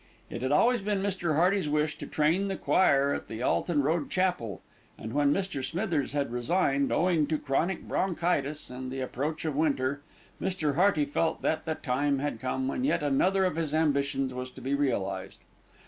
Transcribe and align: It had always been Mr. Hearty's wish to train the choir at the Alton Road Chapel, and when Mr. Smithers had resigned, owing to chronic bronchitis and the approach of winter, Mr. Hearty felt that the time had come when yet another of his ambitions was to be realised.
It 0.31 0.41
had 0.41 0.51
always 0.51 0.81
been 0.81 1.03
Mr. 1.03 1.35
Hearty's 1.35 1.69
wish 1.69 1.95
to 1.99 2.07
train 2.07 2.47
the 2.47 2.55
choir 2.57 3.13
at 3.13 3.27
the 3.27 3.43
Alton 3.43 3.83
Road 3.83 4.09
Chapel, 4.09 4.63
and 4.97 5.13
when 5.13 5.31
Mr. 5.31 5.63
Smithers 5.63 6.13
had 6.13 6.31
resigned, 6.31 6.91
owing 6.91 7.27
to 7.27 7.37
chronic 7.37 7.87
bronchitis 7.87 8.71
and 8.71 8.91
the 8.91 9.01
approach 9.01 9.45
of 9.45 9.55
winter, 9.55 10.01
Mr. 10.41 10.73
Hearty 10.73 11.05
felt 11.05 11.43
that 11.43 11.65
the 11.65 11.75
time 11.75 12.17
had 12.17 12.39
come 12.41 12.67
when 12.67 12.83
yet 12.83 13.03
another 13.03 13.45
of 13.45 13.57
his 13.57 13.75
ambitions 13.75 14.33
was 14.33 14.49
to 14.49 14.59
be 14.61 14.73
realised. 14.73 15.41